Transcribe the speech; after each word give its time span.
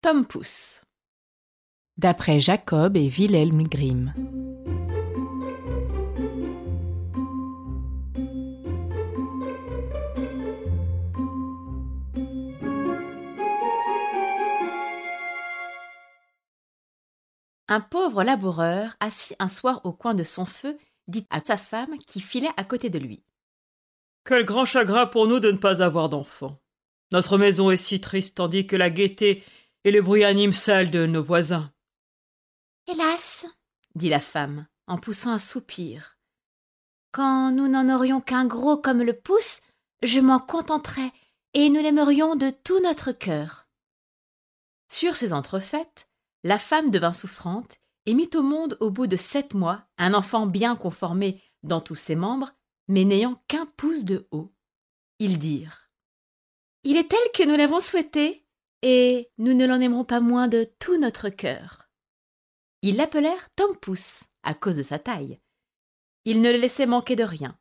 Tom 0.00 0.24
Pouce. 0.24 0.84
D'après 1.96 2.38
Jacob 2.38 2.96
et 2.96 3.08
Wilhelm 3.08 3.64
Grimm. 3.64 4.14
Un 17.66 17.80
pauvre 17.80 18.22
laboureur, 18.22 18.94
assis 19.00 19.34
un 19.40 19.48
soir 19.48 19.80
au 19.82 19.92
coin 19.92 20.14
de 20.14 20.22
son 20.22 20.44
feu, 20.44 20.78
dit 21.08 21.26
à 21.30 21.40
sa 21.40 21.56
femme 21.56 21.98
qui 22.06 22.20
filait 22.20 22.46
à 22.56 22.62
côté 22.62 22.88
de 22.88 23.00
lui. 23.00 23.24
Quel 24.24 24.44
grand 24.44 24.64
chagrin 24.64 25.06
pour 25.06 25.26
nous 25.26 25.40
de 25.40 25.50
ne 25.50 25.56
pas 25.58 25.82
avoir 25.82 26.08
d'enfants. 26.08 26.60
Notre 27.10 27.36
maison 27.36 27.72
est 27.72 27.76
si 27.76 28.00
triste 28.00 28.36
tandis 28.36 28.68
que 28.68 28.76
la 28.76 28.90
gaieté 28.90 29.42
et 29.84 29.90
le 29.90 30.02
bruit 30.02 30.24
animent 30.24 30.52
celle 30.52 30.90
de 30.90 31.06
nos 31.06 31.22
voisins. 31.22 31.72
Hélas, 32.86 33.46
dit 33.94 34.08
la 34.08 34.20
femme, 34.20 34.66
en 34.86 34.98
poussant 34.98 35.32
un 35.32 35.38
soupir. 35.38 36.18
Quand 37.12 37.50
nous 37.50 37.68
n'en 37.68 37.94
aurions 37.94 38.20
qu'un 38.20 38.46
gros 38.46 38.76
comme 38.76 39.02
le 39.02 39.14
pouce, 39.14 39.62
je 40.02 40.20
m'en 40.20 40.38
contenterais, 40.38 41.12
et 41.54 41.70
nous 41.70 41.80
l'aimerions 41.80 42.36
de 42.36 42.50
tout 42.50 42.80
notre 42.80 43.12
cœur. 43.12 43.68
Sur 44.90 45.16
ces 45.16 45.32
entrefaites, 45.32 46.08
la 46.44 46.58
femme 46.58 46.90
devint 46.90 47.12
souffrante 47.12 47.78
et 48.06 48.14
mit 48.14 48.30
au 48.34 48.42
monde 48.42 48.76
au 48.80 48.90
bout 48.90 49.06
de 49.06 49.16
sept 49.16 49.54
mois 49.54 49.86
un 49.98 50.14
enfant 50.14 50.46
bien 50.46 50.76
conformé 50.76 51.42
dans 51.62 51.80
tous 51.80 51.96
ses 51.96 52.14
membres, 52.14 52.52
mais 52.86 53.04
n'ayant 53.04 53.42
qu'un 53.48 53.66
pouce 53.66 54.04
de 54.04 54.26
haut. 54.30 54.54
Ils 55.18 55.38
dirent 55.38 55.90
Il 56.84 56.96
est 56.96 57.08
tel 57.08 57.20
que 57.34 57.42
nous 57.42 57.56
l'avons 57.56 57.80
souhaité, 57.80 58.46
et 58.82 59.30
nous 59.38 59.54
ne 59.54 59.66
l'en 59.66 59.80
aimerons 59.80 60.04
pas 60.04 60.20
moins 60.20 60.48
de 60.48 60.68
tout 60.78 60.98
notre 60.98 61.28
cœur. 61.28 61.88
Ils 62.82 62.96
l'appelèrent 62.96 63.48
Tom 63.56 63.76
Pouce, 63.76 64.24
à 64.42 64.54
cause 64.54 64.76
de 64.76 64.82
sa 64.82 64.98
taille. 64.98 65.40
Il 66.24 66.40
ne 66.40 66.52
le 66.52 66.58
laissait 66.58 66.86
manquer 66.86 67.16
de 67.16 67.24
rien. 67.24 67.58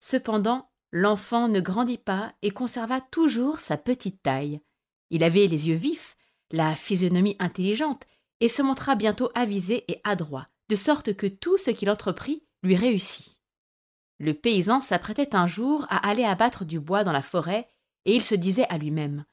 Cependant, 0.00 0.70
l'enfant 0.92 1.48
ne 1.48 1.60
grandit 1.60 1.98
pas 1.98 2.32
et 2.42 2.50
conserva 2.50 3.00
toujours 3.00 3.58
sa 3.60 3.76
petite 3.76 4.22
taille. 4.22 4.60
Il 5.10 5.24
avait 5.24 5.46
les 5.46 5.68
yeux 5.68 5.76
vifs, 5.76 6.16
la 6.50 6.76
physionomie 6.76 7.36
intelligente, 7.38 8.04
et 8.40 8.48
se 8.48 8.62
montra 8.62 8.94
bientôt 8.94 9.30
avisé 9.34 9.84
et 9.90 10.00
adroit, 10.04 10.48
de 10.68 10.76
sorte 10.76 11.14
que 11.14 11.26
tout 11.26 11.58
ce 11.58 11.70
qu'il 11.70 11.90
entreprit 11.90 12.44
lui 12.62 12.76
réussit. 12.76 13.40
Le 14.18 14.34
paysan 14.34 14.80
s'apprêtait 14.80 15.34
un 15.34 15.46
jour 15.46 15.86
à 15.88 16.08
aller 16.08 16.24
abattre 16.24 16.64
du 16.64 16.78
bois 16.78 17.02
dans 17.02 17.12
la 17.12 17.22
forêt, 17.22 17.68
et 18.04 18.14
il 18.14 18.22
se 18.22 18.34
disait 18.34 18.66
à 18.68 18.78
lui-même 18.78 19.24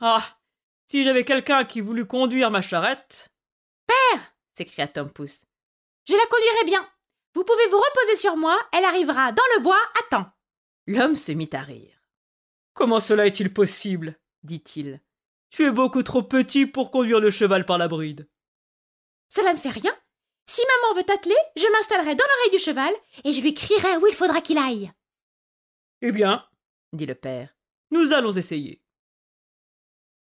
Ah 0.00 0.38
Si 0.86 1.04
j'avais 1.04 1.24
quelqu'un 1.24 1.64
qui 1.64 1.80
voulut 1.80 2.06
conduire 2.06 2.50
ma 2.50 2.62
charrette. 2.62 3.28
Père 3.86 4.34
s'écria 4.54 4.88
Tom 4.88 5.10
Pouce. 5.10 5.44
Je 6.08 6.14
la 6.14 6.26
conduirai 6.26 6.64
bien. 6.64 6.88
Vous 7.34 7.44
pouvez 7.44 7.66
vous 7.68 7.78
reposer 7.78 8.16
sur 8.16 8.36
moi, 8.36 8.58
elle 8.72 8.84
arrivera 8.84 9.32
dans 9.32 9.42
le 9.54 9.62
bois 9.62 9.80
à 9.98 10.08
temps. 10.10 10.30
L'homme 10.86 11.16
se 11.16 11.32
mit 11.32 11.50
à 11.52 11.60
rire. 11.60 12.02
Comment 12.74 13.00
cela 13.00 13.26
est-il 13.26 13.52
possible 13.52 14.18
dit-il. 14.42 15.00
Tu 15.50 15.66
es 15.66 15.70
beaucoup 15.70 16.02
trop 16.02 16.22
petit 16.22 16.66
pour 16.66 16.90
conduire 16.90 17.20
le 17.20 17.30
cheval 17.30 17.66
par 17.66 17.78
la 17.78 17.88
bride. 17.88 18.28
Cela 19.28 19.52
ne 19.52 19.58
fait 19.58 19.68
rien. 19.68 19.94
Si 20.46 20.62
maman 20.66 20.94
veut 20.94 21.04
t'atteler, 21.04 21.36
je 21.56 21.66
m'installerai 21.70 22.14
dans 22.14 22.24
l'oreille 22.24 22.58
du 22.58 22.58
cheval 22.58 22.94
et 23.24 23.32
je 23.32 23.40
lui 23.40 23.54
crierai 23.54 23.96
où 23.98 24.06
il 24.06 24.14
faudra 24.14 24.40
qu'il 24.40 24.58
aille. 24.58 24.90
Eh 26.02 26.12
bien, 26.12 26.48
dit 26.92 27.06
le 27.06 27.14
père, 27.14 27.54
nous 27.90 28.12
allons 28.12 28.32
essayer. 28.32 28.82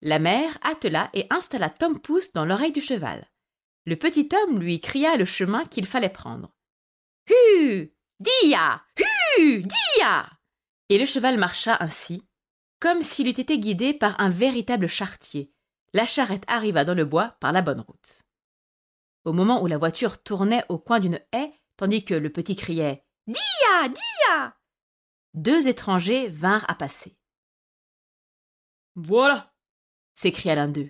La 0.02 0.20
mère 0.20 0.58
attela 0.62 1.10
et 1.14 1.28
installa 1.30 1.70
Tom 1.70 2.00
Pouce 2.00 2.34
dans 2.34 2.46
l'oreille 2.46 2.74
du 2.74 2.82
cheval. 2.82 3.30
Le 3.86 3.96
petit 3.96 4.30
homme 4.34 4.60
lui 4.60 4.80
cria 4.80 5.18
le 5.18 5.26
chemin 5.26 5.66
qu'il 5.66 5.86
fallait 5.86 6.10
prendre. 6.10 6.56
Hu 7.30 7.92
Dia 8.20 8.84
Hu 9.38 9.64
Dia 9.64 10.30
Et 10.90 10.98
le 10.98 11.06
cheval 11.06 11.38
marcha 11.38 11.78
ainsi, 11.80 12.28
comme 12.80 13.02
s'il 13.02 13.28
eût 13.28 13.40
été 13.40 13.60
guidé 13.60 13.94
par 13.94 14.20
un 14.20 14.30
véritable 14.30 14.88
charretier. 14.88 15.54
La 15.94 16.06
charrette 16.06 16.46
arriva 16.48 16.84
dans 16.84 16.94
le 16.94 17.06
bois 17.06 17.36
par 17.40 17.52
la 17.52 17.62
bonne 17.62 17.82
route. 17.82 18.24
Au 19.26 19.34
moment 19.34 19.62
où 19.62 19.68
la 19.68 19.78
voiture 19.78 20.24
tournait 20.24 20.66
au 20.70 20.80
coin 20.80 21.00
d'une 21.00 21.20
haie, 21.32 21.54
tandis 21.78 22.04
que 22.04 22.14
le 22.14 22.32
petit 22.32 22.56
criait 22.56 23.04
Dia 23.28 23.88
Dia 23.88 24.56
deux 25.34 25.68
étrangers 25.68 26.28
vinrent 26.28 26.70
à 26.70 26.76
passer. 26.76 27.18
Voilà 28.96 29.51
s'écria 30.14 30.56
l'un 30.56 30.68
d'eux. 30.68 30.90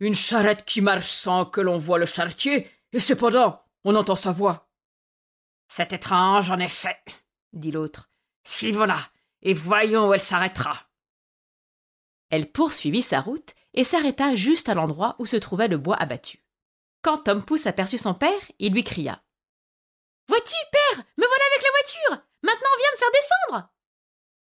Une 0.00 0.14
charrette 0.14 0.64
qui 0.64 0.80
marche 0.80 1.08
sans 1.08 1.44
que 1.44 1.60
l'on 1.60 1.78
voie 1.78 1.98
le 1.98 2.06
charretier, 2.06 2.70
et 2.92 3.00
cependant 3.00 3.62
on 3.84 3.94
entend 3.94 4.16
sa 4.16 4.32
voix. 4.32 4.68
C'est 5.68 5.92
étrange, 5.92 6.50
en 6.50 6.58
effet, 6.58 6.98
dit 7.52 7.70
l'autre. 7.70 8.10
Suivons-la, 8.44 8.98
et 9.42 9.54
voyons 9.54 10.08
où 10.08 10.14
elle 10.14 10.20
s'arrêtera. 10.20 10.88
Elle 12.30 12.50
poursuivit 12.50 13.02
sa 13.02 13.20
route 13.20 13.54
et 13.74 13.84
s'arrêta 13.84 14.34
juste 14.34 14.68
à 14.68 14.74
l'endroit 14.74 15.16
où 15.18 15.26
se 15.26 15.36
trouvait 15.36 15.68
le 15.68 15.78
bois 15.78 15.96
abattu. 15.96 16.42
Quand 17.02 17.18
Tom 17.18 17.44
Pouce 17.44 17.66
aperçut 17.66 17.98
son 17.98 18.14
père, 18.14 18.40
il 18.58 18.72
lui 18.72 18.84
cria. 18.84 19.22
Vois-tu, 20.26 20.54
père, 20.72 21.04
me 21.16 21.26
voilà 21.26 21.44
avec 21.52 21.62
la 21.62 21.70
voiture. 21.70 22.26
Maintenant 22.42 22.68
viens 22.78 22.92
me 22.92 22.96
faire 22.96 23.08
descendre. 23.12 23.70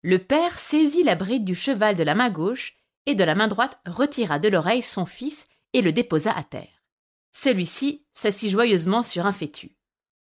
Le 0.04 0.18
père 0.18 0.60
saisit 0.60 1.04
la 1.04 1.16
bride 1.16 1.46
du 1.46 1.56
cheval 1.56 1.96
de 1.96 2.04
la 2.04 2.16
main 2.16 2.30
gauche 2.30 2.76
et 3.06 3.16
de 3.16 3.24
la 3.24 3.36
main 3.36 3.48
droite 3.48 3.80
retira 3.86 4.40
de 4.40 4.48
l'oreille 4.48 4.84
son 4.84 5.06
fils 5.06 5.48
et 5.74 5.82
le 5.82 5.92
déposa 5.92 6.32
à 6.36 6.44
terre. 6.44 6.84
Celui-ci 7.32 8.06
s'assit 8.14 8.52
joyeusement 8.52 9.04
sur 9.04 9.26
un 9.26 9.32
fétu. 9.32 9.78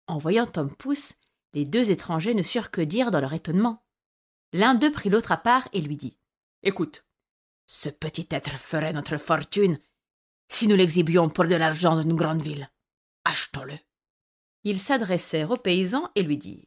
En 0.06 0.19
voyant 0.19 0.47
Tom 0.47 0.75
Pouce, 0.75 1.15
les 1.53 1.65
deux 1.65 1.91
étrangers 1.91 2.34
ne 2.34 2.43
surent 2.43 2.71
que 2.71 2.81
dire 2.81 3.11
dans 3.11 3.21
leur 3.21 3.33
étonnement. 3.33 3.84
L'un 4.53 4.75
d'eux 4.75 4.93
prit 4.93 5.11
l'autre 5.11 5.33
à 5.33 5.37
part 5.37 5.69
et 5.73 5.81
lui 5.81 5.97
dit 5.97 6.19
Écoute, 6.62 7.05
ce 7.67 7.89
petit 7.89 8.27
être 8.31 8.59
ferait 8.59 8.93
notre 8.93 9.17
fortune 9.17 9.78
si 10.49 10.67
nous 10.67 10.77
l'exhibions 10.77 11.28
pour 11.28 11.45
de 11.45 11.55
l'argent 11.55 11.95
dans 11.95 12.03
une 12.03 12.17
grande 12.17 12.43
ville. 12.43 12.71
Achetons-le. 13.25 13.78
Ils 14.65 14.78
s'adressèrent 14.78 15.51
au 15.51 15.57
paysan 15.57 16.11
et 16.15 16.23
lui 16.23 16.39
dirent 16.39 16.67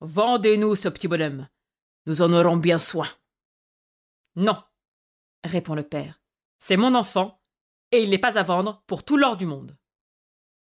Vendez-nous 0.00 0.76
ce 0.76 0.88
petit 0.88 1.08
bonhomme. 1.08 1.48
Nous 2.06 2.22
en 2.22 2.32
aurons 2.32 2.56
bien 2.56 2.78
soin. 2.78 3.08
Non, 4.36 4.62
répond 5.46 5.74
le 5.74 5.82
père. 5.82 6.20
C'est 6.58 6.76
mon 6.76 6.94
enfant, 6.94 7.40
et 7.92 8.02
il 8.02 8.10
n'est 8.10 8.18
pas 8.18 8.38
à 8.38 8.42
vendre 8.42 8.82
pour 8.86 9.04
tout 9.04 9.16
l'or 9.16 9.36
du 9.36 9.46
monde. 9.46 9.76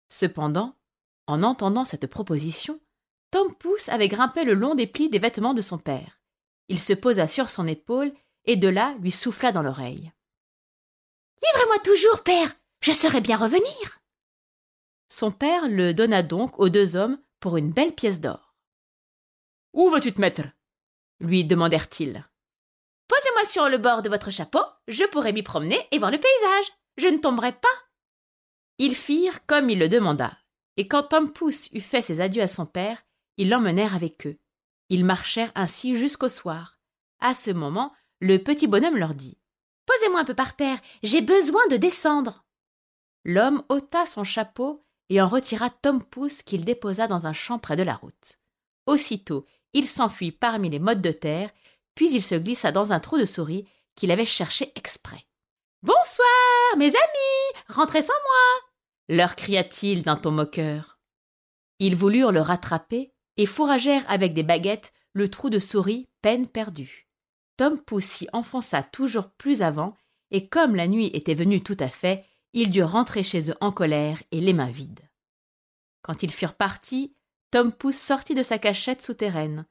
Cependant, 0.09 0.77
en 1.27 1.43
entendant 1.43 1.85
cette 1.85 2.07
proposition, 2.07 2.81
Tom 3.31 3.55
Pouce 3.55 3.89
avait 3.89 4.09
grimpé 4.09 4.45
le 4.45 4.55
long 4.55 4.75
des 4.75 4.87
plis 4.87 5.11
des 5.11 5.19
vêtements 5.19 5.55
de 5.55 5.63
son 5.63 5.79
père. 5.79 6.21
Il 6.69 6.81
se 6.81 6.93
posa 6.93 7.27
sur 7.27 7.51
son 7.51 7.67
épaule 7.67 8.13
et 8.45 8.57
de 8.57 8.69
là 8.69 8.95
lui 9.01 9.11
souffla 9.11 9.53
dans 9.53 9.63
l'oreille. 9.63 10.13
Livrez-moi 11.43 11.79
toujours, 11.85 12.23
père, 12.23 12.55
je 12.81 12.93
saurai 12.93 13.21
bien 13.21 13.37
revenir. 13.37 14.01
Son 15.09 15.31
père 15.31 15.69
le 15.69 15.95
donna 15.95 16.23
donc 16.23 16.59
aux 16.59 16.69
deux 16.69 16.97
hommes 16.97 17.19
pour 17.41 17.57
une 17.57 17.71
belle 17.71 17.95
pièce 17.95 18.21
d'or. 18.21 18.55
Où 19.73 19.91
veux-tu 19.91 20.13
te 20.13 20.21
mettre? 20.21 20.43
lui 21.21 21.45
demandèrent-ils. 21.45 22.25
Sur 23.45 23.69
le 23.69 23.79
bord 23.79 24.03
de 24.03 24.09
votre 24.09 24.31
chapeau, 24.31 24.61
je 24.89 25.05
pourrai 25.05 25.33
m'y 25.33 25.43
promener 25.43 25.81
et 25.91 25.99
voir 25.99 26.11
le 26.11 26.19
paysage. 26.19 26.67
Je 26.97 27.07
ne 27.07 27.19
tomberai 27.19 27.53
pas. 27.53 27.69
Ils 28.79 28.95
firent 28.95 29.47
comme 29.47 29.71
il 29.71 29.79
le 29.79 29.89
demanda, 29.89 30.37
et 30.77 30.87
quand 30.87 31.05
Tom 31.05 31.33
Pouce 31.33 31.69
eut 31.73 31.81
fait 31.81 32.03
ses 32.03 32.21
adieux 32.21 32.43
à 32.43 32.47
son 32.47 32.67
père, 32.67 33.03
ils 33.37 33.49
l'emmenèrent 33.49 33.95
avec 33.95 34.27
eux. 34.27 34.39
Ils 34.91 35.05
marchèrent 35.05 35.53
ainsi 35.55 35.97
jusqu'au 35.97 36.29
soir. 36.29 36.79
À 37.21 37.35
ce 37.35 37.51
moment, 37.51 37.93
le 38.21 38.37
petit 38.39 38.67
bonhomme 38.67 38.97
leur 38.97 39.15
dit 39.15 39.39
Posez-moi 39.87 40.21
un 40.21 40.25
peu 40.25 40.35
par 40.35 40.55
terre, 40.55 40.79
j'ai 41.03 41.23
besoin 41.23 41.67
de 41.69 41.77
descendre. 41.77 42.45
L'homme 43.25 43.63
ôta 43.69 44.05
son 44.05 44.25
chapeau 44.25 44.85
et 45.09 45.23
en 45.23 45.27
retira 45.27 45.71
Tom 45.71 46.03
Pouce 46.03 46.43
qu'il 46.43 46.65
déposa 46.65 47.07
dans 47.07 47.27
un 47.27 47.33
champ 47.33 47.59
près 47.59 47.77
de 47.77 47.83
la 47.83 47.95
route. 47.95 48.39
Aussitôt, 48.87 49.47
il 49.73 49.89
s'enfuit 49.89 50.33
parmi 50.33 50.69
les 50.71 50.79
mottes 50.79 51.01
de 51.01 51.13
terre, 51.13 51.51
puis 51.99 52.13
il 52.13 52.23
se 52.23 52.37
glissa 52.37 52.71
dans 52.71 52.93
un 52.93 53.01
trou 53.01 53.19
de 53.19 53.25
souris 53.25 53.67
qu'il 53.97 54.13
avait 54.13 54.25
cherché 54.25 54.71
exprès. 54.77 55.27
Bonsoir, 55.83 56.77
mes 56.77 56.87
amis, 56.87 57.65
rentrez 57.67 58.03
sans 58.03 58.13
moi 58.13 59.17
leur 59.17 59.35
cria-t-il 59.35 60.05
d'un 60.05 60.15
ton 60.15 60.31
moqueur. 60.31 61.01
Ils 61.81 61.97
voulurent 61.97 62.31
le 62.31 62.41
rattraper 62.41 63.13
et 63.37 63.47
fourragèrent 63.47 64.09
avec 64.09 64.33
des 64.33 64.45
baguettes 64.45 64.93
le 65.13 65.29
trou 65.29 65.51
de 65.51 65.59
souris 65.59 66.09
peine 66.23 66.47
perdue. 66.47 67.09
Tom 67.57 67.81
Pouce 67.81 68.05
s'y 68.05 68.29
enfonça 68.33 68.85
toujours 68.85 69.31
plus 69.31 69.61
avant, 69.61 69.97
et 70.31 70.47
comme 70.47 70.77
la 70.77 70.87
nuit 70.87 71.11
était 71.15 71.35
venue 71.35 71.65
tout 71.65 71.79
à 71.81 71.89
fait, 71.89 72.25
ils 72.53 72.71
durent 72.71 72.93
rentrer 72.93 73.25
chez 73.25 73.51
eux 73.51 73.57
en 73.61 73.73
colère 73.73 74.23
et 74.31 74.41
les 74.41 74.53
mains 74.53 74.71
vides. 74.71 75.09
Quand 76.03 76.23
ils 76.23 76.33
furent 76.33 76.55
partis, 76.55 77.17
Tom 77.51 77.73
Pouce 77.73 77.99
sortit 77.99 78.37
de 78.37 78.45
sa 78.45 78.61
cachette 78.61 79.03
souterraine. 79.03 79.67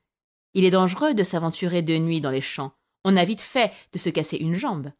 Il 0.57 0.65
est 0.65 0.71
dangereux 0.71 1.13
de 1.13 1.21
s'aventurer 1.21 1.83
de 1.83 1.95
nuit 1.99 2.19
dans 2.19 2.31
les 2.31 2.41
champs. 2.41 2.73
On 3.03 3.15
a 3.15 3.23
vite 3.23 3.41
fait 3.41 3.71
de 3.93 3.99
se 3.99 4.09
casser 4.09 4.37
une 4.37 4.55
jambe. 4.55 4.91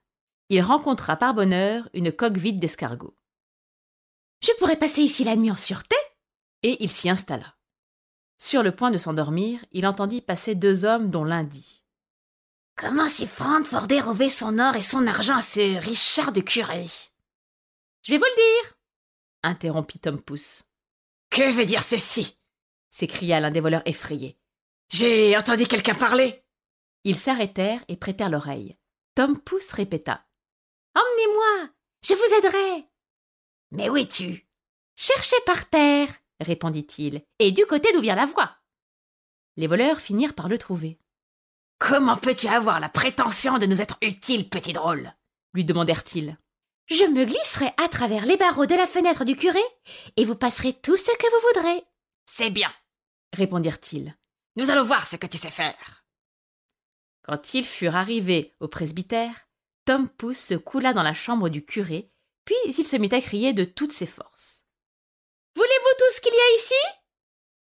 il 0.49 0.61
rencontra 0.61 1.15
par 1.15 1.33
bonheur 1.33 1.89
une 1.95 2.11
coque 2.11 2.37
vide 2.37 2.59
d'escargot. 2.59 3.17
Je 4.43 4.51
pourrais 4.59 4.77
passer 4.77 5.01
ici 5.01 5.23
la 5.23 5.35
nuit 5.35 5.49
en 5.49 5.55
sûreté? 5.55 5.95
Et 6.61 6.77
il 6.83 6.91
s'y 6.91 7.09
installa. 7.09 7.55
Sur 8.37 8.61
le 8.61 8.71
point 8.71 8.91
de 8.91 8.99
s'endormir, 8.99 9.65
il 9.71 9.87
entendit 9.87 10.21
passer 10.21 10.53
deux 10.53 10.85
hommes 10.85 11.09
dont 11.09 11.23
l'un 11.23 11.43
dit 11.43 11.83
Comment 12.75 13.09
s'y 13.09 13.25
prendre 13.25 13.67
pour 13.67 13.87
dérober 13.87 14.29
son 14.29 14.59
or 14.59 14.75
et 14.75 14.83
son 14.83 15.07
argent 15.07 15.37
à 15.37 15.41
ce 15.41 15.79
Richard 15.79 16.33
de 16.33 16.41
Curé 16.41 16.85
Je 18.03 18.11
vais 18.11 18.19
vous 18.19 18.25
le 18.25 18.61
dire 18.61 18.77
interrompit 19.41 19.97
Tom 19.97 20.21
Pouce. 20.21 20.65
Que 21.31 21.51
veut 21.51 21.65
dire 21.65 21.81
ceci? 21.81 22.37
s'écria 22.89 23.39
l'un 23.39 23.49
des 23.49 23.59
voleurs 23.59 23.81
effrayés. 23.85 24.37
J'ai 24.89 25.35
entendu 25.37 25.65
quelqu'un 25.67 25.95
parler. 25.95 26.43
Ils 27.03 27.17
s'arrêtèrent 27.17 27.83
et 27.87 27.97
prêtèrent 27.97 28.29
l'oreille. 28.29 28.77
Tom 29.15 29.37
Pouce 29.39 29.71
répéta. 29.71 30.25
Emmenez-moi. 30.95 31.69
Je 32.03 32.13
vous 32.13 32.33
aiderai. 32.35 32.85
Mais 33.71 33.89
où 33.89 33.97
es-tu? 33.97 34.47
Cherchez 34.95 35.35
par 35.45 35.69
terre, 35.69 36.09
répondit-il, 36.39 37.23
et 37.39 37.51
du 37.51 37.65
côté 37.65 37.91
d'où 37.93 38.01
vient 38.01 38.15
la 38.15 38.25
voix. 38.25 38.57
Les 39.57 39.67
voleurs 39.67 39.99
finirent 39.99 40.35
par 40.35 40.47
le 40.47 40.57
trouver. 40.57 40.99
Comment 41.79 42.17
peux-tu 42.17 42.47
avoir 42.47 42.79
la 42.79 42.89
prétention 42.89 43.57
de 43.57 43.65
nous 43.65 43.81
être 43.81 43.97
utile, 44.01 44.49
petit 44.49 44.73
drôle? 44.73 45.13
lui 45.53 45.65
demandèrent-ils. 45.65 46.37
Je 46.87 47.03
me 47.03 47.25
glisserai 47.25 47.73
à 47.83 47.89
travers 47.89 48.25
les 48.25 48.37
barreaux 48.37 48.65
de 48.65 48.75
la 48.75 48.87
fenêtre 48.87 49.25
du 49.25 49.35
curé, 49.35 49.61
et 50.15 50.23
vous 50.23 50.35
passerez 50.35 50.73
tout 50.73 50.97
ce 50.97 51.11
que 51.11 51.31
vous 51.31 51.47
voudrez. 51.53 51.83
C'est 52.25 52.49
bien, 52.49 52.71
répondirent-ils. 53.33 54.15
Nous 54.57 54.71
allons 54.71 54.83
voir 54.83 55.05
ce 55.05 55.15
que 55.17 55.27
tu 55.27 55.37
sais 55.37 55.51
faire. 55.51 56.03
Quand 57.21 57.53
ils 57.53 57.63
furent 57.63 57.95
arrivés 57.95 58.55
au 58.59 58.67
presbytère, 58.67 59.47
Tom 59.85 60.09
Pouce 60.09 60.39
se 60.39 60.55
coula 60.55 60.93
dans 60.93 61.03
la 61.03 61.13
chambre 61.13 61.49
du 61.49 61.63
curé, 61.63 62.11
puis 62.43 62.55
il 62.65 62.73
se 62.73 62.97
mit 62.97 63.13
à 63.13 63.21
crier 63.21 63.53
de 63.53 63.65
toutes 63.65 63.93
ses 63.93 64.07
forces. 64.07 64.65
Voulez-vous 65.55 65.95
tout 65.99 66.15
ce 66.15 66.21
qu'il 66.21 66.33
y 66.33 66.35
a 66.35 66.55
ici? 66.55 66.97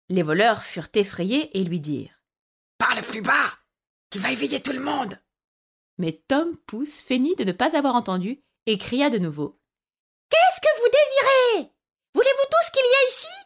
Les 0.10 0.22
voleurs 0.22 0.62
furent 0.62 0.90
effrayés 0.94 1.58
et 1.58 1.64
lui 1.64 1.80
dirent. 1.80 2.22
Parle 2.78 3.02
plus 3.02 3.22
bas. 3.22 3.54
Tu 4.12 4.20
vas 4.20 4.32
éveiller 4.32 4.62
tout 4.62 4.72
le 4.72 4.80
monde. 4.80 5.20
Mais 5.98 6.24
Tom 6.28 6.56
Pouce 6.68 7.02
feignit 7.02 7.36
de 7.36 7.44
ne 7.44 7.54
pas 7.54 7.76
avoir 7.76 7.96
entendu 7.96 8.44
et 8.68 8.78
cria 8.78 9.10
de 9.10 9.18
nouveau. 9.18 9.60
Qu'est-ce 10.30 10.62
que 10.62 10.80
vous 10.80 10.90
désirez? 10.92 11.74
Voulez-vous 12.14 12.46
tout 12.52 12.66
ce 12.66 12.72
qu'il 12.72 12.86
y 12.86 12.96
a 12.96 13.10
ici? 13.10 13.37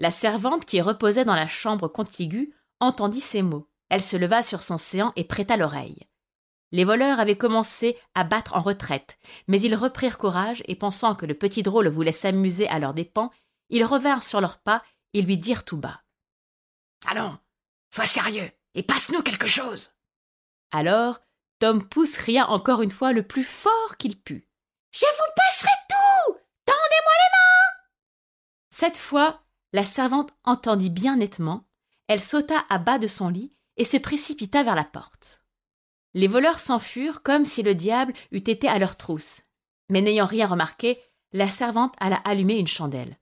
La 0.00 0.10
servante 0.10 0.64
qui 0.64 0.80
reposait 0.80 1.26
dans 1.26 1.34
la 1.34 1.46
chambre 1.46 1.86
contiguë 1.86 2.54
entendit 2.80 3.20
ces 3.20 3.42
mots. 3.42 3.68
Elle 3.90 4.02
se 4.02 4.16
leva 4.16 4.42
sur 4.42 4.62
son 4.62 4.78
séant 4.78 5.12
et 5.14 5.24
prêta 5.24 5.58
l'oreille. 5.58 6.08
Les 6.72 6.84
voleurs 6.84 7.20
avaient 7.20 7.36
commencé 7.36 7.98
à 8.14 8.24
battre 8.24 8.56
en 8.56 8.62
retraite, 8.62 9.18
mais 9.46 9.60
ils 9.60 9.74
reprirent 9.74 10.16
courage 10.16 10.62
et 10.66 10.74
pensant 10.74 11.14
que 11.14 11.26
le 11.26 11.34
petit 11.34 11.62
drôle 11.62 11.88
voulait 11.88 12.12
s'amuser 12.12 12.66
à 12.68 12.78
leurs 12.78 12.94
dépens, 12.94 13.30
ils 13.68 13.84
revinrent 13.84 14.24
sur 14.24 14.40
leurs 14.40 14.60
pas 14.60 14.82
et 15.12 15.20
lui 15.20 15.36
dirent 15.36 15.66
tout 15.66 15.76
bas. 15.76 16.00
Allons, 17.06 17.38
sois 17.94 18.06
sérieux 18.06 18.50
et 18.74 18.82
passe-nous 18.82 19.22
quelque 19.22 19.48
chose. 19.48 19.92
Alors, 20.70 21.20
Tom 21.58 21.86
Pouce 21.86 22.14
cria 22.14 22.48
encore 22.48 22.80
une 22.80 22.90
fois 22.90 23.12
le 23.12 23.26
plus 23.26 23.44
fort 23.44 23.98
qu'il 23.98 24.18
put. 24.18 24.48
Je 24.92 25.04
vous 25.04 25.32
passerai 25.36 25.72
tout. 25.90 26.32
Tendez-moi 26.64 27.12
les 27.18 27.36
mains. 27.36 27.84
Cette 28.70 28.96
fois, 28.96 29.42
la 29.72 29.84
servante 29.84 30.30
entendit 30.44 30.90
bien 30.90 31.16
nettement. 31.16 31.66
Elle 32.08 32.20
sauta 32.20 32.64
à 32.68 32.78
bas 32.78 32.98
de 32.98 33.06
son 33.06 33.28
lit 33.28 33.52
et 33.76 33.84
se 33.84 33.96
précipita 33.96 34.62
vers 34.62 34.74
la 34.74 34.84
porte. 34.84 35.44
Les 36.14 36.26
voleurs 36.26 36.60
s'enfurent 36.60 37.22
comme 37.22 37.44
si 37.44 37.62
le 37.62 37.74
diable 37.74 38.12
eût 38.32 38.38
été 38.38 38.68
à 38.68 38.78
leur 38.78 38.96
trousse. 38.96 39.42
Mais 39.88 40.02
n'ayant 40.02 40.26
rien 40.26 40.46
remarqué, 40.46 40.98
la 41.32 41.48
servante 41.48 41.94
alla 41.98 42.16
allumer 42.16 42.58
une 42.58 42.66
chandelle. 42.66 43.18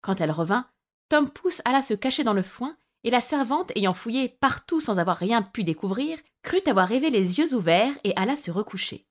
Quand 0.00 0.20
elle 0.20 0.30
revint, 0.30 0.68
Tom 1.08 1.28
Pouce 1.28 1.62
alla 1.64 1.82
se 1.82 1.94
cacher 1.94 2.22
dans 2.22 2.34
le 2.34 2.42
foin, 2.42 2.76
et 3.04 3.10
la 3.10 3.20
servante, 3.20 3.72
ayant 3.76 3.94
fouillé 3.94 4.28
partout 4.28 4.80
sans 4.80 4.98
avoir 4.98 5.16
rien 5.16 5.42
pu 5.42 5.64
découvrir, 5.64 6.18
crut 6.42 6.66
avoir 6.68 6.88
rêvé 6.88 7.10
les 7.10 7.38
yeux 7.38 7.54
ouverts 7.54 7.96
et 8.04 8.12
alla 8.16 8.36
se 8.36 8.50
recoucher. 8.50 9.06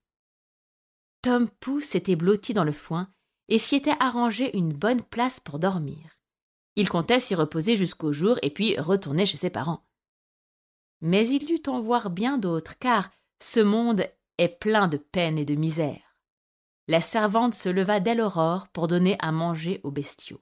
Tom 1.22 1.50
Pouce 1.50 1.86
s'était 1.86 2.16
blotti 2.16 2.54
dans 2.54 2.64
le 2.64 2.72
foin 2.72 3.10
et 3.50 3.60
s'y 3.60 3.76
était 3.76 3.96
arrangé 4.00 4.56
une 4.58 4.74
bonne 4.74 5.02
place 5.02 5.40
pour 5.40 5.60
dormir. 5.60 6.17
Il 6.78 6.90
comptait 6.90 7.20
s'y 7.20 7.34
reposer 7.34 7.76
jusqu'au 7.76 8.12
jour 8.14 8.38
et 8.44 8.52
puis 8.52 8.80
retourner 8.80 9.26
chez 9.26 9.38
ses 9.38 9.50
parents. 9.50 9.84
Mais 11.02 11.28
il 11.28 11.46
dut 11.48 11.68
en 11.68 11.82
voir 11.82 12.12
bien 12.12 12.38
d'autres, 12.38 12.78
car 12.78 13.10
ce 13.40 13.60
monde 13.60 14.08
est 14.38 14.60
plein 14.60 14.88
de 14.88 14.98
peine 14.98 15.40
et 15.40 15.46
de 15.46 15.56
misère. 15.56 16.16
La 16.88 17.02
servante 17.02 17.56
se 17.56 17.68
leva 17.68 18.00
dès 18.00 18.14
l'aurore 18.14 18.68
pour 18.68 18.88
donner 18.88 19.18
à 19.20 19.32
manger 19.32 19.82
aux 19.84 19.90
bestiaux. 19.90 20.42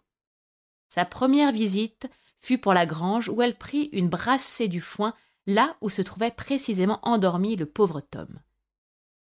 Sa 0.90 1.06
première 1.06 1.54
visite 1.54 2.08
fut 2.42 2.58
pour 2.58 2.74
la 2.74 2.86
grange 2.86 3.30
où 3.30 3.42
elle 3.42 3.58
prit 3.58 3.90
une 3.94 4.10
brassée 4.10 4.68
du 4.68 4.82
foin 4.82 5.14
là 5.48 5.78
où 5.80 5.90
se 5.90 6.02
trouvait 6.02 6.32
précisément 6.32 7.00
endormi 7.04 7.56
le 7.56 7.66
pauvre 7.66 8.02
Tom. 8.02 8.42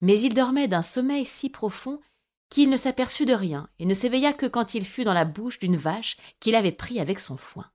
Mais 0.00 0.20
il 0.20 0.34
dormait 0.34 0.68
d'un 0.68 0.82
sommeil 0.82 1.24
si 1.24 1.50
profond 1.50 2.00
qu'il 2.48 2.70
ne 2.70 2.76
s'aperçut 2.76 3.26
de 3.26 3.34
rien 3.34 3.68
et 3.78 3.86
ne 3.86 3.94
s'éveilla 3.94 4.32
que 4.32 4.46
quand 4.46 4.74
il 4.74 4.86
fut 4.86 5.04
dans 5.04 5.14
la 5.14 5.24
bouche 5.24 5.58
d'une 5.58 5.76
vache 5.76 6.16
qu'il 6.40 6.54
avait 6.54 6.72
pris 6.72 7.00
avec 7.00 7.20
son 7.20 7.36
foin. 7.36 7.70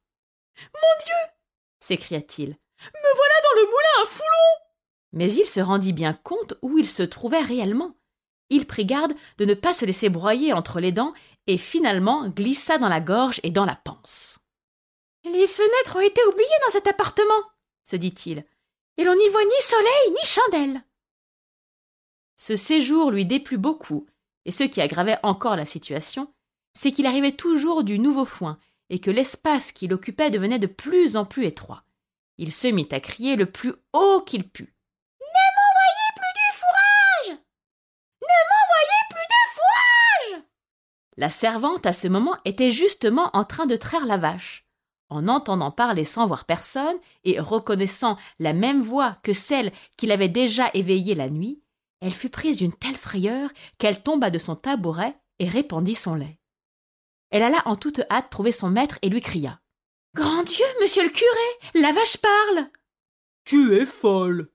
Mon 0.57 1.05
Dieu 1.05 1.31
s'écria-t-il. 1.79 2.49
Me 2.49 3.15
voilà 3.15 3.35
dans 3.43 3.61
le 3.61 3.65
moulin 3.65 4.03
à 4.03 4.05
foulon 4.05 4.67
Mais 5.13 5.33
il 5.33 5.45
se 5.45 5.59
rendit 5.59 5.93
bien 5.93 6.13
compte 6.13 6.55
où 6.61 6.77
il 6.77 6.87
se 6.87 7.03
trouvait 7.03 7.41
réellement. 7.41 7.95
Il 8.49 8.67
prit 8.67 8.85
garde 8.85 9.13
de 9.37 9.45
ne 9.45 9.53
pas 9.53 9.73
se 9.73 9.85
laisser 9.85 10.09
broyer 10.09 10.53
entre 10.53 10.79
les 10.79 10.91
dents 10.91 11.13
et 11.47 11.57
finalement 11.57 12.27
glissa 12.27 12.77
dans 12.77 12.89
la 12.89 12.99
gorge 12.99 13.39
et 13.43 13.51
dans 13.51 13.65
la 13.65 13.75
panse. 13.75 14.39
Les 15.23 15.47
fenêtres 15.47 15.97
ont 15.97 16.01
été 16.01 16.21
oubliées 16.25 16.47
dans 16.65 16.71
cet 16.71 16.87
appartement, 16.87 17.43
se 17.83 17.95
dit-il, 17.95 18.45
et 18.97 19.03
l'on 19.03 19.15
n'y 19.15 19.29
voit 19.29 19.43
ni 19.43 19.61
soleil 19.61 20.11
ni 20.11 20.25
chandelle. 20.25 20.83
Ce 22.35 22.55
séjour 22.55 23.11
lui 23.11 23.25
déplut 23.25 23.57
beaucoup, 23.57 24.07
et 24.45 24.51
ce 24.51 24.63
qui 24.63 24.81
aggravait 24.81 25.19
encore 25.23 25.55
la 25.55 25.65
situation, 25.65 26.33
c'est 26.73 26.91
qu'il 26.91 27.05
arrivait 27.05 27.33
toujours 27.33 27.83
du 27.83 27.99
nouveau 27.99 28.25
foin, 28.25 28.57
et 28.89 28.99
que 28.99 29.11
l'espace 29.11 29.71
qu'il 29.71 29.93
occupait 29.93 30.29
devenait 30.29 30.59
de 30.59 30.67
plus 30.67 31.15
en 31.15 31.25
plus 31.25 31.45
étroit. 31.45 31.83
Il 32.37 32.51
se 32.51 32.67
mit 32.67 32.87
à 32.91 32.99
crier 32.99 33.35
le 33.35 33.45
plus 33.45 33.73
haut 33.93 34.21
qu'il 34.25 34.49
put. 34.49 34.75
Ne 35.21 35.25
m'envoyez 35.55 36.09
plus 36.15 36.33
du 36.35 36.57
fourrage 36.59 37.39
Ne 38.21 38.39
m'envoyez 38.49 39.01
plus 39.09 39.27
de 39.29 39.51
fourrage 39.53 40.43
La 41.17 41.29
servante, 41.29 41.85
à 41.85 41.93
ce 41.93 42.07
moment, 42.07 42.35
était 42.43 42.71
justement 42.71 43.29
en 43.33 43.43
train 43.43 43.65
de 43.65 43.75
traire 43.75 44.05
la 44.05 44.17
vache. 44.17 44.65
En 45.09 45.27
entendant 45.27 45.71
parler 45.71 46.03
sans 46.03 46.25
voir 46.25 46.45
personne, 46.45 46.97
et 47.23 47.39
reconnaissant 47.39 48.17
la 48.39 48.53
même 48.53 48.81
voix 48.81 49.17
que 49.23 49.33
celle 49.33 49.71
qui 49.97 50.07
l'avait 50.07 50.29
déjà 50.29 50.69
éveillée 50.73 51.15
la 51.15 51.29
nuit, 51.29 51.60
elle 52.01 52.13
fut 52.13 52.29
prise 52.29 52.57
d'une 52.57 52.73
telle 52.73 52.95
frayeur 52.95 53.49
qu'elle 53.77 54.01
tomba 54.01 54.29
de 54.29 54.39
son 54.39 54.55
tabouret 54.55 55.15
et 55.39 55.47
répandit 55.47 55.95
son 55.95 56.15
lait. 56.15 56.39
Elle 57.29 57.43
alla 57.43 57.61
en 57.65 57.75
toute 57.75 58.01
hâte 58.09 58.29
trouver 58.29 58.51
son 58.51 58.69
maître 58.69 58.99
et 59.01 59.09
lui 59.09 59.21
cria. 59.21 59.61
Grand 60.15 60.43
Dieu, 60.43 60.65
monsieur 60.81 61.03
le 61.03 61.09
curé, 61.09 61.81
la 61.81 61.93
vache 61.93 62.17
parle. 62.17 62.69
Tu 63.45 63.77
es 63.77 63.85
folle, 63.85 64.51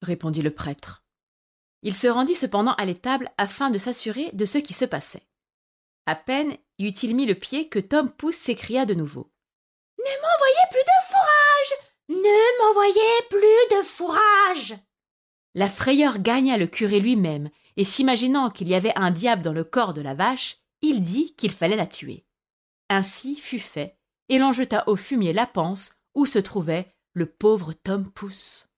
répondit 0.00 0.40
le 0.40 0.50
prêtre. 0.50 1.04
Il 1.82 1.94
se 1.94 2.06
rendit 2.06 2.34
cependant 2.34 2.72
à 2.74 2.86
l'étable 2.86 3.30
afin 3.36 3.70
de 3.70 3.76
s'assurer 3.76 4.30
de 4.32 4.46
ce 4.46 4.56
qui 4.56 4.72
se 4.72 4.86
passait. 4.86 5.26
À 6.06 6.14
peine 6.14 6.56
y 6.78 6.86
eut-il 6.86 7.14
mis 7.14 7.26
le 7.26 7.34
pied 7.34 7.68
que 7.68 7.78
Tom 7.78 8.10
Pouce 8.10 8.36
s'écria 8.36 8.86
de 8.86 8.94
nouveau. 8.94 9.30
Ne 9.98 10.22
m'envoyez 10.22 10.66
plus 10.70 10.80
de 10.80 11.06
fourrage. 11.08 11.74
Ne 12.08 12.58
m'envoyez 12.64 13.22
plus 13.28 13.76
de 13.76 13.82
fourrage. 13.82 14.74
La 15.54 15.68
frayeur 15.68 16.18
gagna 16.18 16.56
le 16.56 16.66
curé 16.66 17.00
lui-même, 17.00 17.48
et 17.76 17.84
s'imaginant 17.84 18.50
qu'il 18.50 18.68
y 18.68 18.74
avait 18.74 18.96
un 18.96 19.10
diable 19.10 19.42
dans 19.42 19.52
le 19.52 19.64
corps 19.64 19.94
de 19.94 20.00
la 20.00 20.14
vache, 20.14 20.58
il 20.82 21.02
dit 21.02 21.34
qu'il 21.34 21.52
fallait 21.52 21.76
la 21.76 21.86
tuer. 21.86 22.24
Ainsi 22.90 23.36
fut 23.36 23.58
fait, 23.58 23.96
et 24.28 24.38
l'on 24.38 24.52
jeta 24.52 24.84
au 24.88 24.96
fumier 24.96 25.32
la 25.32 25.46
panse 25.46 25.96
où 26.14 26.26
se 26.26 26.38
trouvait 26.38 26.94
le 27.12 27.26
pauvre 27.26 27.72
Tom 27.72 28.10
Pouce. 28.10 28.68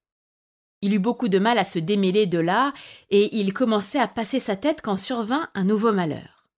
Il 0.83 0.95
eut 0.95 1.01
beaucoup 1.01 1.29
de 1.29 1.39
mal 1.39 1.59
à 1.59 1.65
se 1.65 1.79
démêler 1.79 2.27
de 2.27 2.39
là, 2.39 2.73
et 3.11 3.37
il 3.37 3.53
commençait 3.53 3.99
à 3.99 4.09
passer 4.09 4.39
sa 4.39 4.57
tête 4.57 4.83
quand 4.83 4.97
survint 4.97 5.49
un 5.55 5.65
nouveau 5.65 5.93
malheur. 5.93 6.49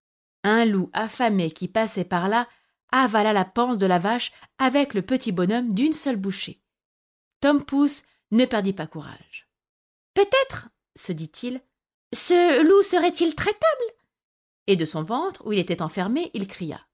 Un 0.42 0.64
loup 0.64 0.90
affamé 0.92 1.50
qui 1.50 1.68
passait 1.68 2.04
par 2.04 2.28
là 2.28 2.48
avala 2.90 3.32
la 3.32 3.44
panse 3.44 3.78
de 3.78 3.86
la 3.86 3.98
vache 3.98 4.32
avec 4.58 4.94
le 4.94 5.02
petit 5.02 5.32
bonhomme 5.32 5.74
d'une 5.74 5.92
seule 5.92 6.16
bouchée. 6.16 6.60
Tom 7.40 7.64
Pouce 7.64 8.02
ne 8.30 8.44
perdit 8.44 8.72
pas 8.72 8.86
courage. 8.86 9.47
Peut-être, 10.18 10.68
se 10.96 11.12
dit-il, 11.12 11.62
ce 12.12 12.64
loup 12.64 12.82
serait-il 12.82 13.36
traitable 13.36 13.84
Et 14.66 14.74
de 14.74 14.84
son 14.84 15.00
ventre, 15.00 15.46
où 15.46 15.52
il 15.52 15.60
était 15.60 15.80
enfermé, 15.80 16.32
il 16.34 16.48
cria. 16.48 16.84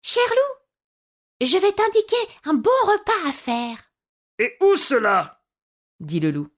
Cher 0.00 0.22
loup, 0.30 1.46
je 1.46 1.58
vais 1.58 1.72
t'indiquer 1.72 2.16
un 2.44 2.54
bon 2.54 2.70
repas 2.86 3.28
à 3.28 3.32
faire. 3.32 3.92
Et 4.38 4.56
où 4.62 4.76
cela? 4.76 5.44
dit 6.00 6.20
le 6.20 6.30
loup. 6.30 6.48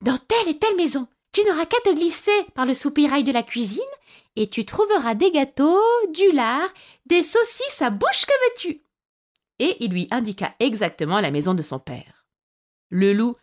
Dans 0.00 0.16
telle 0.16 0.48
et 0.48 0.58
telle 0.58 0.76
maison. 0.76 1.06
Tu 1.30 1.44
n'auras 1.44 1.66
qu'à 1.66 1.80
te 1.84 1.94
glisser 1.94 2.42
par 2.54 2.64
le 2.64 2.72
soupirail 2.72 3.22
de 3.22 3.32
la 3.32 3.42
cuisine 3.42 3.82
et 4.36 4.48
tu 4.48 4.64
trouveras 4.64 5.14
des 5.14 5.30
gâteaux, 5.30 5.82
du 6.08 6.32
lard, 6.32 6.70
des 7.04 7.22
saucisses 7.22 7.82
à 7.82 7.90
bouche 7.90 8.24
que 8.24 8.48
veux-tu? 8.48 8.82
Et 9.58 9.76
il 9.84 9.90
lui 9.90 10.08
indiqua 10.10 10.54
exactement 10.58 11.20
la 11.20 11.30
maison 11.30 11.52
de 11.52 11.60
son 11.60 11.78
père. 11.78 12.24
Le 12.88 13.12
loup 13.12 13.36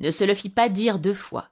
ne 0.00 0.10
se 0.10 0.24
le 0.24 0.34
fit 0.34 0.50
pas 0.50 0.68
dire 0.68 0.98
deux 0.98 1.14
fois. 1.14 1.50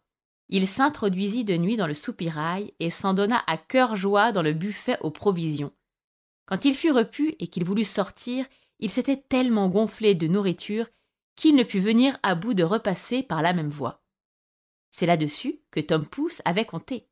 Il 0.49 0.67
s'introduisit 0.67 1.45
de 1.45 1.57
nuit 1.57 1.77
dans 1.77 1.87
le 1.87 1.95
soupirail 1.95 2.73
et 2.81 2.91
s'en 2.91 3.15
donna 3.15 3.43
à 3.47 3.59
cœur 3.59 3.97
joie 3.97 4.33
dans 4.33 4.43
le 4.43 4.55
buffet 4.55 4.99
aux 5.01 5.11
provisions. 5.11 5.73
Quand 6.47 6.65
il 6.65 6.75
fut 6.75 6.91
repu 6.91 7.37
et 7.39 7.49
qu'il 7.49 7.65
voulut 7.65 7.85
sortir, 7.85 8.47
il 8.81 8.91
s'était 8.91 9.23
tellement 9.29 9.69
gonflé 9.69 10.15
de 10.15 10.27
nourriture 10.27 10.89
qu'il 11.37 11.55
ne 11.55 11.63
put 11.63 11.79
venir 11.79 12.19
à 12.23 12.35
bout 12.35 12.55
de 12.55 12.65
repasser 12.65 13.23
par 13.23 13.43
la 13.43 13.53
même 13.53 13.69
voie. 13.69 14.03
C'est 14.91 15.07
là-dessus 15.07 15.61
que 15.71 15.81
Tom 15.81 16.07
Pouce 16.07 16.41
avait 16.47 16.65
compté. 16.65 17.07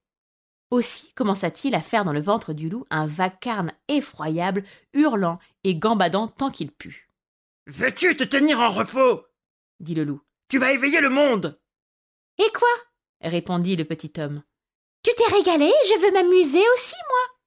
Aussi 0.71 1.13
commença-t-il 1.13 1.75
à 1.75 1.81
faire 1.81 2.05
dans 2.05 2.15
le 2.15 2.21
ventre 2.21 2.55
du 2.55 2.69
loup 2.69 2.87
un 2.91 3.07
vacarme 3.07 3.71
effroyable, 3.89 4.65
hurlant 4.95 5.39
et 5.63 5.77
gambadant 5.77 6.27
tant 6.27 6.51
qu'il 6.51 6.73
put. 6.73 7.11
Veux-tu 7.67 8.17
te 8.17 8.25
tenir 8.25 8.61
en 8.61 8.71
repos? 8.71 9.27
dit 9.79 9.95
le 9.95 10.05
loup. 10.05 10.23
Tu 10.49 10.59
vas 10.59 10.73
éveiller 10.73 11.01
le 11.01 11.11
monde. 11.11 11.61
Et 12.39 12.51
quoi? 12.53 12.69
répondit 13.21 13.77
le 13.77 13.85
petit 13.85 14.13
homme. 14.19 14.43
Tu 15.03 15.11
t'es 15.17 15.35
régalé, 15.35 15.73
je 15.89 16.01
veux 16.01 16.13
m'amuser 16.13 16.63
aussi, 16.75 16.97
moi. 17.09 17.39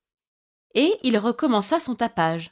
Et 0.76 1.00
il 1.04 1.18
recommença 1.18 1.80
son 1.80 1.96
tapage. 1.96 2.52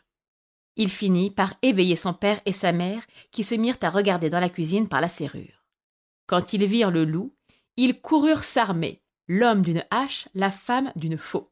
Il 0.76 0.92
finit 0.92 1.32
par 1.32 1.56
éveiller 1.62 1.96
son 1.96 2.14
père 2.14 2.40
et 2.46 2.54
sa 2.54 2.72
mère, 2.72 3.06
qui 3.32 3.44
se 3.44 3.56
mirent 3.56 3.78
à 3.82 3.90
regarder 3.90 4.30
dans 4.30 4.40
la 4.40 4.50
cuisine 4.50 4.88
par 4.88 5.02
la 5.02 5.08
serrure. 5.08 5.66
Quand 6.28 6.54
ils 6.54 6.66
virent 6.66 6.92
le 6.92 7.04
loup, 7.04 7.36
ils 7.78 8.00
coururent 8.00 8.44
s'armer, 8.44 9.02
l'homme 9.28 9.62
d'une 9.62 9.86
hache, 9.90 10.28
la 10.34 10.52
femme 10.52 10.92
d'une 10.96 11.18
faux. 11.18 11.52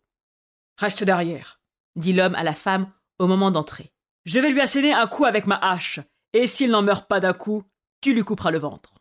Reste 0.77 1.03
derrière, 1.03 1.59
dit 1.95 2.13
l'homme 2.13 2.35
à 2.35 2.43
la 2.43 2.53
femme 2.53 2.91
au 3.19 3.27
moment 3.27 3.51
d'entrer. 3.51 3.91
Je 4.25 4.39
vais 4.39 4.49
lui 4.49 4.61
asséner 4.61 4.93
un 4.93 5.07
coup 5.07 5.25
avec 5.25 5.47
ma 5.47 5.57
hache, 5.57 5.99
et 6.33 6.47
s'il 6.47 6.71
n'en 6.71 6.81
meurt 6.81 7.07
pas 7.07 7.19
d'un 7.19 7.33
coup, 7.33 7.63
tu 8.01 8.13
lui 8.13 8.23
couperas 8.23 8.51
le 8.51 8.59
ventre. 8.59 8.93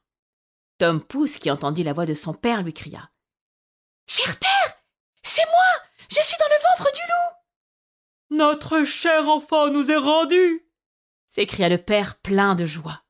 Tom 0.79 1.01
Pouce, 1.01 1.37
qui 1.37 1.51
entendit 1.51 1.83
la 1.83 1.93
voix 1.93 2.07
de 2.07 2.15
son 2.15 2.35
père, 2.35 2.63
lui 2.63 2.73
cria. 2.73 3.11
Cher 4.07 4.39
père, 4.39 4.75
c'est 5.23 5.45
moi, 5.47 5.85
je 6.11 6.21
suis 6.21 6.37
dans 6.39 6.47
le 6.49 6.63
ventre 6.63 6.93
du 6.93 7.01
loup. 7.01 8.37
Notre 8.37 8.85
cher 8.85 9.29
enfant 9.29 9.71
nous 9.71 9.91
est 9.91 9.97
rendu. 9.97 10.67
s'écria 11.29 11.69
le 11.69 11.79
père 11.79 12.17
plein 12.17 12.55
de 12.55 12.67
joie. 12.67 13.03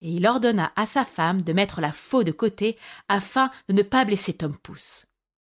Et 0.00 0.10
il 0.10 0.26
ordonna 0.26 0.72
à 0.76 0.86
sa 0.86 1.04
femme 1.04 1.42
de 1.42 1.52
mettre 1.52 1.80
la 1.80 1.92
faux 1.92 2.24
de 2.24 2.32
côté 2.32 2.78
afin 3.08 3.50
de 3.68 3.74
ne 3.74 3.82
pas 3.82 4.04
blesser 4.04 4.36
Tom 4.36 4.56
Pouce. 4.56 5.06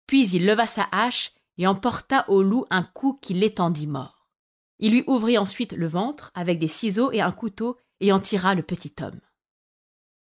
Puis 0.07 0.29
il 0.29 0.45
leva 0.45 0.67
sa 0.67 0.87
hache 0.91 1.33
et 1.57 1.67
emporta 1.67 2.29
au 2.29 2.43
loup 2.43 2.65
un 2.69 2.83
coup 2.83 3.19
qui 3.21 3.33
l'étendit 3.33 3.87
mort. 3.87 4.27
Il 4.79 4.91
lui 4.91 5.03
ouvrit 5.07 5.37
ensuite 5.37 5.73
le 5.73 5.87
ventre 5.87 6.31
avec 6.35 6.59
des 6.59 6.67
ciseaux 6.67 7.11
et 7.11 7.21
un 7.21 7.31
couteau 7.31 7.77
et 7.99 8.11
en 8.11 8.19
tira 8.19 8.55
le 8.55 8.63
petit 8.63 8.93
homme. 9.01 9.19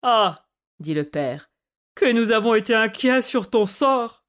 Ah 0.02 0.46
dit 0.78 0.94
le 0.94 1.04
père, 1.04 1.50
que 1.94 2.10
nous 2.10 2.32
avons 2.32 2.54
été 2.54 2.74
inquiets 2.74 3.22
sur 3.22 3.50
ton 3.50 3.66
sort. 3.66 4.24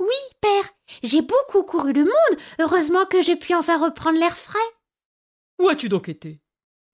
Oui, 0.00 0.08
père, 0.40 0.70
j'ai 1.02 1.22
beaucoup 1.22 1.62
couru 1.62 1.92
le 1.92 2.04
monde, 2.04 2.40
heureusement 2.58 3.06
que 3.06 3.22
j'ai 3.22 3.36
pu 3.36 3.54
enfin 3.54 3.78
reprendre 3.78 4.18
l'air 4.18 4.36
frais. 4.36 4.58
Où 5.60 5.68
as-tu 5.68 5.88
donc 5.88 6.08
été? 6.08 6.40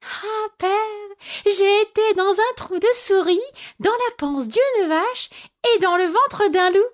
Ah, 0.03 0.49
père, 0.59 0.71
j'ai 1.45 1.81
été 1.83 2.15
dans 2.15 2.33
un 2.33 2.55
trou 2.57 2.79
de 2.79 2.87
souris, 2.95 3.41
dans 3.81 3.91
la 3.91 4.17
panse 4.19 4.49
d'une 4.49 4.89
vache 4.89 5.31
et 5.75 5.79
dans 5.79 5.97
le 5.97 6.05
ventre 6.05 6.51
d'un 6.51 6.71
loup. 6.71 6.85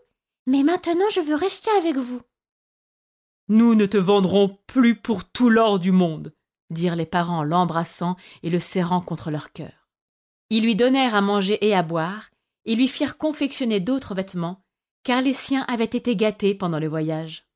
Mais 0.47 0.62
maintenant 0.62 1.11
je 1.11 1.21
veux 1.21 1.35
rester 1.35 1.71
avec 1.78 1.97
vous. 1.97 2.21
Nous 3.49 3.75
ne 3.75 3.87
te 3.87 3.97
vendrons 3.97 4.59
plus 4.66 4.94
pour 4.94 5.25
tout 5.25 5.50
l'or 5.50 5.78
du 5.78 5.90
monde, 5.90 6.32
dirent 6.71 6.97
les 6.97 7.06
parents 7.06 7.42
l'embrassant 7.42 8.16
et 8.42 8.50
le 8.50 8.61
serrant 8.61 9.00
contre 9.00 9.30
leur 9.30 9.52
cœur. 9.52 9.81
Ils 10.54 10.64
lui 10.64 10.76
donnèrent 10.76 11.14
à 11.14 11.23
manger 11.23 11.66
et 11.66 11.75
à 11.75 11.82
boire, 11.82 12.28
et 12.66 12.75
lui 12.75 12.87
firent 12.87 13.16
confectionner 13.16 13.80
d'autres 13.80 14.14
vêtements, 14.14 14.62
car 15.02 15.23
les 15.23 15.32
siens 15.32 15.64
avaient 15.66 15.85
été 15.85 16.14
gâtés 16.14 16.54
pendant 16.54 16.78
le 16.78 16.88
voyage. 16.88 17.47